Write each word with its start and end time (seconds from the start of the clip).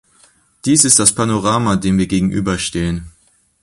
Dies 0.65 0.83
ist 0.83 0.97
das 0.97 1.13
Panorama, 1.13 1.75
dem 1.75 1.99
wir 1.99 2.07
gegenüberstehen. 2.07 3.11